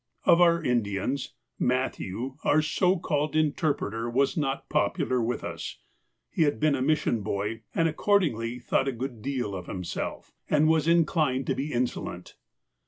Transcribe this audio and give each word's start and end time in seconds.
Of 0.25 0.41
our 0.41 0.63
Indians, 0.63 1.33
Matthew, 1.59 2.37
our 2.43 2.63
so 2.63 2.97
called 2.97 3.35
interpreter, 3.35 4.09
was 4.09 4.35
not 4.35 4.67
popular 4.67 5.21
with 5.21 5.43
us. 5.43 5.77
He 6.31 6.41
had 6.41 6.59
been 6.59 6.73
a 6.73 6.81
mission 6.81 7.21
boy, 7.21 7.61
and 7.75 7.87
accordingly 7.87 8.57
thought 8.57 8.87
a 8.87 8.93
good 8.93 9.21
deal 9.21 9.53
of 9.53 9.67
himself, 9.67 10.33
and 10.49 10.67
was 10.67 10.87
inclined 10.87 11.45
to 11.45 11.53
be 11.55 11.71
insolent. 11.71 12.33